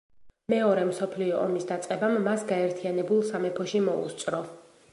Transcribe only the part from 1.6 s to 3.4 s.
დაწყებამ მას გაერთიანებულ